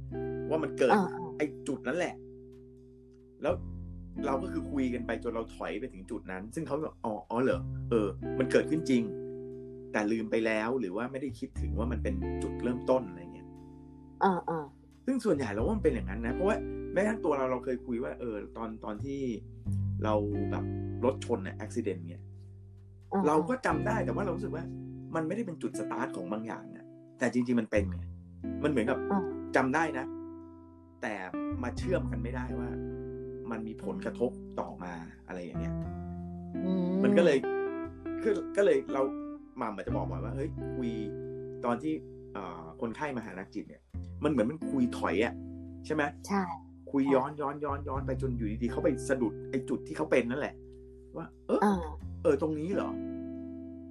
[0.52, 2.14] ว่ามันเกิดอ่าอ่าไอ้จุดนั้นแหละ
[3.42, 3.54] แล้ว
[4.26, 7.60] เราก็คือคุยกันไปจนเราถอยไปถึงจุดนั้น ซึ่งเขาบอกอ๋ออ๋อเหรอ
[7.90, 9.02] เออ มันเกิดขึ้นจริง
[9.92, 13.48] แต่ลืมไปแล้วหรือว่าไม่ได้คิดถึงว่ามันเป็นจุดเริ่มต้นอะไรเงี้ย
[14.24, 14.64] อ่าอ่า
[15.06, 16.56] ซึ่งส่วนใหญ่เราว่ามันเป็นอย่างนั้นนะ เพราะว่า
[16.92, 19.20] แม้กระทั่งตัวเราเราเคยคุยว่า เออ ตอนตอนที่
[20.04, 20.14] เรา
[20.50, 20.64] แบบ
[21.04, 22.22] รถชนเนี่ยอุบิเหตุเนี่ย
[23.12, 24.64] อ่เราก็จำได้แต่ว่าเรารู้สึกว่า
[25.14, 26.86] มันไม่ได้เป็นจุดสตาร์ทของบางอย่างนะ
[27.18, 28.02] แต่จริง ๆ มันเป็นไง
[28.64, 29.22] มันเหมือนกับอ่า
[29.56, 30.06] จำได้นะ
[31.02, 31.14] แต่
[31.62, 32.70] มาเชื่อมกันไม่ได้ว่า
[33.50, 34.92] มันมีผลกระทบต่อมา
[35.26, 35.74] อะไรอย่างเงี้ย
[36.64, 36.70] อื
[37.04, 37.38] มันก็เลย
[38.22, 39.02] คือก็เลยเรา
[39.58, 40.90] หม่ำอาจจะบอกว่าเฮ้ยคุย
[41.64, 41.92] ตอนที่
[42.34, 43.82] เอ่อคนไข้มาหานักจิตเนี่ย
[44.24, 45.34] มันเหมือนมันคุยถอยอะ
[45.86, 46.42] ใช่ไหมใช่
[46.90, 50.54] คุยย้อนย้อนย้อนย้อนไปจนอยู่ดีๆเขาไปสะดุดไอ้จุดที่เขาเป็นนั่นแหละ
[51.16, 51.74] ว่า เอออ่า
[52.22, 52.90] เออตรงนี้เหรอ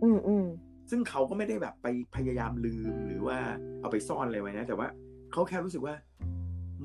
[0.04, 0.45] อืมอืม
[0.89, 3.38] ซึ่งเขาก็ไม่ได้แบบไปพยายามลืมหรือว่า
[3.82, 4.88] เอาไปซ่อนอะไรไว้นะ แต่ว่า
[5.32, 5.93] เขาแค่รู้สึกว่า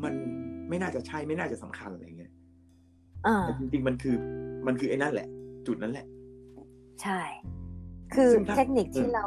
[0.05, 0.15] มัน
[0.69, 2.33] ไม่น่าจะใช่ไม่น่าจะสำคัญอะไรเงี้ย
[3.27, 4.17] อ่าแต่จริงๆมันคือ
[4.67, 5.29] มันคือไอ้นั่นแหละ
[5.67, 6.07] จุดนั้นแหละ
[7.03, 7.21] ใช่
[8.15, 9.27] คือซึ่งถ้าเทคนิคที่อืมเรา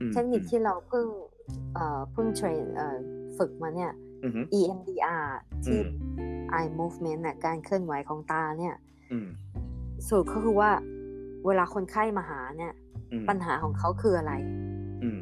[0.00, 1.06] อืมเทคนิคที่เราเพิ่ง
[1.74, 2.96] เอ่อเพิ่งเทรนเอ่อ
[3.38, 5.26] ฝึกมาเนี่ยอืมอืม EMDR
[5.64, 5.88] ที่อืม
[6.58, 8.74] eye movement น่ะการเคลื่อนไหวของตาเนี่ย
[9.12, 9.28] อืม
[10.06, 10.70] สรุดก็คือว่า
[11.46, 12.72] เวลาคนไข้มาหาเนี่ย
[13.12, 14.32] อืมปัญหาของเขาคืออะไร
[15.02, 15.20] อืม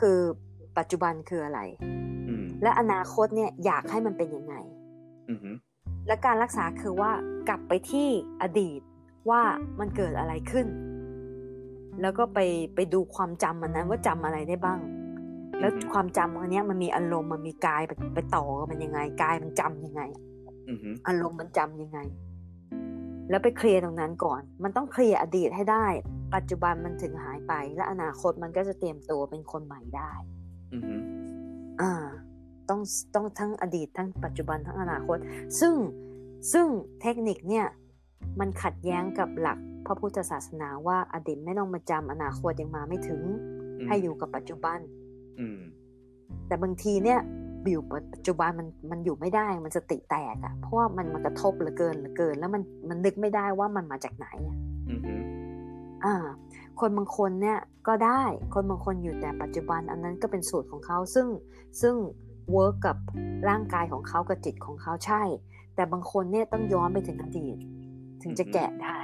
[0.00, 0.18] คือ
[0.78, 1.60] ปัจจุบันคืออะไร
[2.28, 4.54] อืม และอนาคตเนี่ยอยากให้มันเป็นยังไง
[5.28, 5.56] อืมอืม
[6.06, 7.12] และการรักษาคือว่า
[7.48, 8.08] กลับไปที่
[8.42, 8.80] อดีต
[9.30, 9.42] ว่า
[9.80, 10.66] มันเกิดอะไรขึ้น
[12.00, 12.38] แล้วก็ไป
[12.74, 14.80] ไปดูความจำมันนั้นว่าจำอะไรได้บ้าง
[15.60, 20.02] แล้วความจำอันเนี้ยมันมีอารมณ์มันมีกายไปไปต่อกันมันยังไงกายมันจำยังไง
[20.68, 21.98] อืมอืมอารมณ์มันจำยังไง
[23.30, 25.86] แล้วไปเคลียร์ตรงนั้นก่อน มันต้องเคลียร์อดีตให้ได้
[26.34, 30.12] ปัจจุบันมันถึงหายไป และอนาคตมันก็จะเตรียมตัวเป็นคนใหม่ได้
[30.72, 31.02] อืมอืม
[31.80, 32.06] อ่า
[32.70, 32.80] ต้อง
[33.14, 35.16] ต้องทั้งอดีตทั้งปัจจุบันทั้งอนาคต
[35.60, 35.74] ซึ่ง
[36.52, 36.66] ซึ่ง
[37.00, 37.66] เทคนิคเนี่ย
[38.40, 43.22] มันขัดแย้งกับหลักพระพุทธศาสนาว่าอดีตไม่ต้องมาจำอนาคตยังมาไม่ถึง
[43.86, 44.78] ให้อยู่กับปัจจุบัน
[45.40, 45.60] อืม
[46.46, 47.20] แต่บางทีเนี่ย
[47.70, 47.82] อยู่
[48.14, 54.56] ปัจจุบันมันมันอยู่ไม่ได้มันสติแตกอะ่ะ เพราะว่ามันมากระทบเหลือเกินเหลือเกิน แล้วมันมันนึกไม่ได้ว่ามันมาจากไหนอะ
[54.88, 55.22] อืมอืม
[56.04, 56.14] อ่า
[56.80, 58.22] คนบางคนเนี่ยก็ได้
[58.54, 61.26] คนบางคนอยู่แต่ปัจจุบัน อันนั้นก็เป็นสูตรของเขาซึ่ง
[61.80, 61.94] ซึ่ง
[62.52, 62.96] เวิร์กกับ
[63.48, 65.22] ร่างกายของเขากับจิตของเขาใช่
[65.74, 67.56] แต่บางคนเนี่ยต้องย้อนไปถึงอดีต
[68.22, 68.98] ถึงจะแกะได้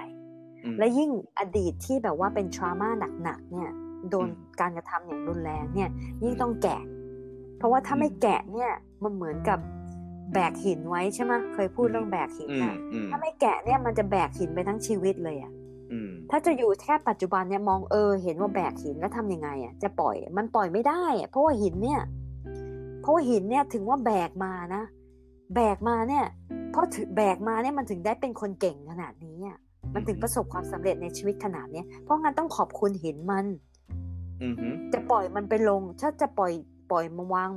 [0.65, 2.89] อืมและยิ่งอดีตที่แบบว่าเป็นทรามา
[3.23, 3.71] หนักๆเนี่ย
[4.11, 5.91] โดนอืมการกระทำอย่างรุนแรงเนี่ย
[6.23, 6.81] ยิ่งต้องแกะ
[7.59, 8.71] เพราะว่าถ้าไม่แกะเนี่ย
[9.03, 9.59] มันเหมือนกับ
[10.35, 15.53] แบกหินไว้ใช่ไหมเคยพูดเรื่องแบกหินอืมนะอืมถ้าไม่แกะเนี่ยมันจะแบกหินไปทั้งชีวิตเลยอะ
[15.93, 22.01] อืมถ้าจะอยู่แค่ปัจจุบันเนี่ยมองเออ เห็นว่าแบกหินแล้วทำยังไงอะจะปล่อยมันปล่อยไม่ได้อะเพราะว่าหินเนี่ย
[23.07, 24.83] เพราะว่าหินเนี่ยถึงว่าแบกมานะ
[25.55, 26.25] แบกมาเนี่ย
[26.71, 29.59] เพราะถือแบกมาเนี่ยมันถึงได้เป็นคนเก่งขนาดนี้อะ
[29.95, 33.47] มันถึงประสบความสำเร็จในชีวิตขนาดเนี้ยเพราะงั้นต้องขอบคุณหินมัน
[34.43, 36.53] อืมฮึจะปล่อยมันไปลง ถ้าจะปล่อย
[36.91, 37.51] ปล่อยมาวาง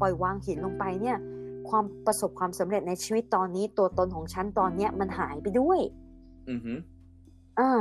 [0.00, 1.16] ปล่อยวางหินลงไปเนี่ย
[1.68, 5.80] ความประสบความสำเร็จในชีวิตตอนนี้ ตัวตนของฉันตอนเนี้ยมันหายไปด้วย
[6.48, 6.74] อืมฮึ
[7.58, 7.72] อ่า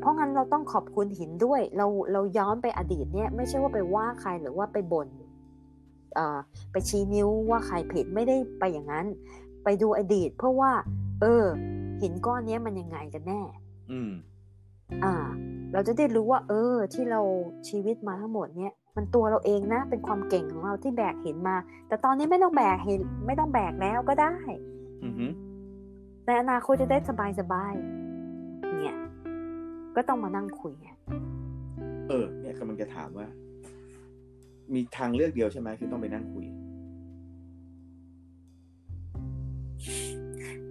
[0.00, 5.25] เพราะงั้นเราต้องขอบคุณหินด้วย เราเราย้อนไปอดีตเนี่ย ไม่ใช่ว่าไปว่าใครหรือว่าไปบน่นเอ่อ
[6.72, 9.06] ไปชี้นิ้วว่าใครผิดไม่ได้ไปอย่างนั้น
[9.64, 10.72] ไปดูอดีต เพื่อว่า
[11.20, 11.44] เออ
[12.02, 13.40] หินก้อนเนี้ยมันยังไงกันแน่
[13.90, 14.10] อืม
[15.04, 15.14] อ่า
[15.72, 17.20] เราจะได้รู้ว่า เออ ที่เรา
[17.68, 21.56] ชีวิตมาทั้งหมดเนี่ยมันตัวเราเองนะ เป็นความเก่งของเราที่แบกหินมา
[21.88, 24.34] แต่ตอนนี้ไม่ต้องแบกหินไม่ต้องแบกแล้วก็ได้
[25.02, 25.26] อืมฮึ
[26.26, 28.96] ในอนาคตจะได้สบายสบายๆเนี่ย
[29.96, 30.88] ก็ต้องมานั่งคุยไง
[32.08, 33.26] เออ เนี่ยกำลังจะถามว่า
[34.74, 36.46] มีทางเลือกเดียวใช่ไหมคือต้องไปนั่งคุย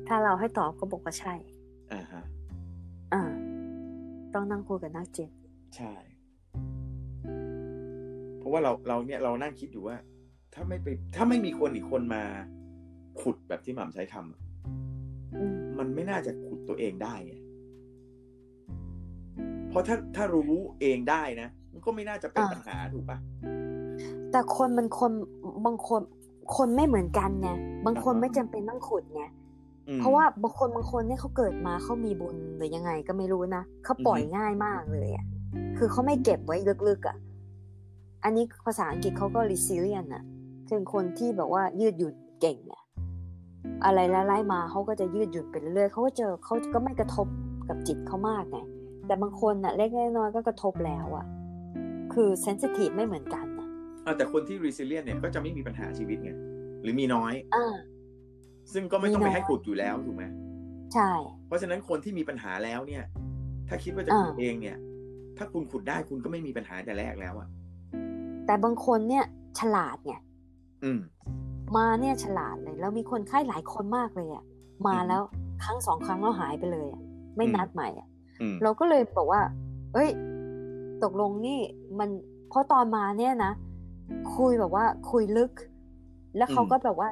[0.08, 1.34] ถ้าเราให้ตอบก็บอกว่าใช่
[1.93, 2.23] อ่าฮะ
[3.13, 3.23] อ่า
[4.34, 5.29] ต้องนั่งคุยกับนักจิต
[5.75, 5.93] ใช่
[8.38, 9.97] เพราะว่าเราเราเนี่ยเรานั่งคิดอยู่ว่า
[10.53, 12.23] ถ้าไม่ไป ถ้าไม่มีคนอีกคนมา
[13.21, 14.41] ขุดแบบที่หม่ำใช้คำอะ
[15.38, 17.34] อืมมันไม่น่าจะขุดตัวเองได้ไง
[19.69, 23.17] เพราะถ้าถ้ารู้เองได้นะมันก็ไม่น่าจะเป็นปัญหาถูกปะ
[24.35, 25.11] แต่คนมันคน
[25.65, 26.01] บางคน
[26.55, 27.49] คนไม่เหมือนกันไง
[27.85, 29.23] บางคนอ่าฮะไม่จำเป็นต้องขุดไง
[29.89, 35.25] อืมเพราะว่าบางคนบางคนเนี่ยเขาเกิดมาเขามีบุญหรือยังไงก็ไม่รู้นะเขาปล่อยอือฮึง่ายมากเลยอะ
[35.77, 37.17] คือเขาไม่เก็บไว้ลึกๆอะ
[38.23, 40.23] อันนี้ภาษาอังกฤษเขาก็ resilient อะ
[40.69, 42.81] คือคนที่แบบว่ายืดหยุ่นเก่งอะ
[43.85, 47.27] อะไรไล่ๆมาเขาก็จะยืดหยุ่นไปเรื่อยๆเขาก็เจอเขาก็ไม่กระทบ
[47.69, 48.57] กับจิตเขามากไง
[49.05, 51.25] แต่บางคนอะเล็กๆน้อยๆก็กระทบแล้วอะ
[52.13, 53.54] คือ sensitive ไม่เหมือนกันอะอะ
[54.17, 56.31] แต่คนที่ resilient เนี่ยก็จะไม่มีปัญหาชีวิตไง
[56.81, 57.75] หรือมีน้อยอ่า
[58.73, 60.23] ซึ่งก็ไม่ต้องมีไปน้อยให้ขุดอยู่แล้วถูกไหม
[60.93, 61.11] ใช่
[61.47, 63.03] เพราะฉะนั้นคนที่มีปัญหาแล้วเนี่ย
[63.67, 64.77] ถ้าคิดว่าจะอ่าขุดเองเนี่ย
[65.37, 67.47] ถ้าคุณขุดได้คุณก็ไม่มีปัญหาแต่แรกแล้วอะ
[68.45, 69.25] แต่บางคนเนี่ย
[69.59, 70.13] ฉลาดไง
[70.83, 70.99] อืม
[71.77, 74.43] มาเนี่ยฉลาดเลย แล้วมีคนไข้หลายคนมากเลยอะ่ะ
[74.87, 75.21] มาอือฮึแล้ว
[75.63, 77.01] ครั้งสองครั้งแล้วหายไปเลยอะ่ะ
[77.37, 78.07] ไม่อืมนัดใหม่อะ่ะ
[78.41, 79.41] อืมเราก็เลยบอกว่า
[79.93, 80.09] เอ้ย
[81.03, 81.59] ตกลงนี่
[81.99, 82.09] มัน
[82.49, 83.51] เพราะตอนมาเนี่ยนะ
[84.35, 85.51] คุยแบบว่า คุยลึก
[86.37, 87.09] แล้วเขาก็แบบว่า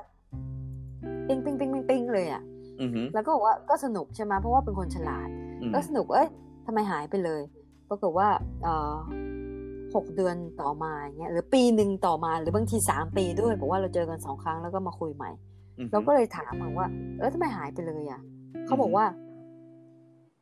[1.27, 2.43] ปิงปิงปิงปิงปิงเลยอะ่ะ
[2.79, 5.27] อืมฮึแล้วก็บอกว่าก็สนุกใช่ไหมเพราะว่าเป็นคนฉลาด
[5.61, 6.29] อืมก็สนุกเอ้ย
[6.65, 7.41] ทำไมหายไปเลย
[7.89, 8.27] ปรากฏว่า
[8.63, 8.95] เอ่อ
[9.95, 15.31] หกเดือนต่อมาอย่างเงี้ยหรือปีหนึ่งต่อมาหรือบางทีสามปีด้วยบอกว่าเราเจอกันสองครั้งแล้วก็มาคุยใหม่
[15.77, 18.21] อืมฮึเราก็เลยถามมันว่า เออทำไมหายไปเลยอะ
[18.65, 19.05] เขาบอกว่า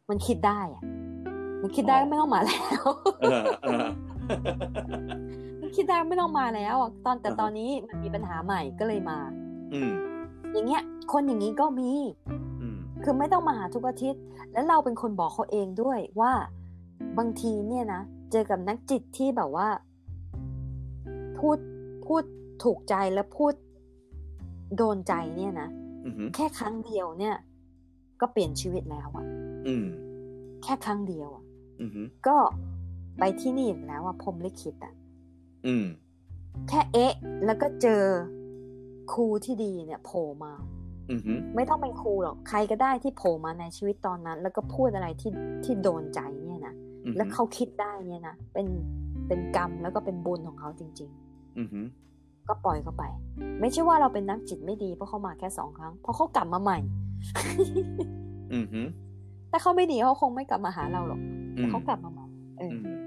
[0.10, 0.84] มันคิดได้อะ
[1.62, 2.84] มันคิดได้ก็ไม่ต้องมาแล้ว
[3.22, 3.80] เออเออ
[4.90, 5.31] มัน
[5.76, 9.20] คิดได้ไม่ต้องมาแล้วอะตอนแต่อ่าฮะตอนนี้มันมีปัญหาใหม่ก็เลยมา
[9.74, 9.92] อืม
[10.54, 11.92] อย่างเงี้ย คนอย่างนี้ก็มี
[12.62, 14.22] อืมคือไม่ต้องมาหาทุกอาทิตย์
[14.54, 16.34] แล้วเราเป็นคนบอกเขาเองด้วยว่า
[17.18, 19.68] บางทีเนี่ยนะเจอกับนักจิตที่แบบว่า
[21.38, 21.58] พูด
[22.06, 22.24] พูด
[22.64, 23.54] ถูกใจและพูด
[24.78, 25.70] โดนใจเนี่ยนะ
[26.06, 27.36] อืมฮึแค่ครั้งเดียวเนี่ย
[28.22, 29.26] ก็เปลี่ยนชีวิตแล้วอะ
[29.68, 29.86] อืม
[30.64, 31.44] แค่ครั้งเดียวอะ
[31.82, 32.38] อืมฮึก็
[33.20, 34.94] ไปที่นี่แล้วอะพรหมลิขิตอะ
[35.66, 35.86] อืม
[36.70, 37.14] แค่เอ๊ะ
[37.46, 38.04] แล้วก็เจอ
[39.14, 40.54] ครูที่ดีเนี่ยโผล่มา
[41.10, 45.32] อืมฮึไม่ต้องเป็นครูหรอกใครก็ได้ที่โผล่มาในชีวิตตอนนั้น แล้วก็พูดอะไรที่
[45.64, 46.74] ที่โดนใจเนี่ยนะ
[47.06, 48.68] อืมฮึแล้วเขาคิดได้เนี่ยนะเป็น
[49.28, 51.12] เป็นกรรมแล้วก็เป็นบุญของเขาจริง
[51.58, 53.04] อืมฮึๆก็ปล่อยเขาไป
[53.62, 56.78] ไม่ใช่ว่าเราเป็นนักจิตไม่ดีเพราะเขามาแค่สองครั้งเพราะเขากลับมาใหม่
[58.54, 58.82] อืมฮึ
[59.52, 61.20] ถ้าเขาไม่ดีเขาคงไม่กลับมาหาเราหรอก
[61.58, 62.26] อืแต่มเขากลับมาใหม่
[62.58, 63.01] เอออือม